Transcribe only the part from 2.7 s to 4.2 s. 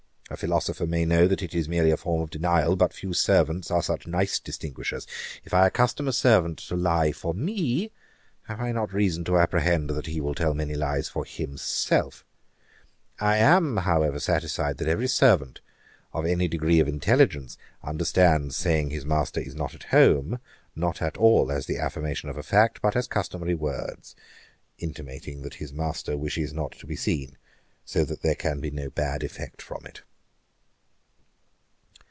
but few servants are such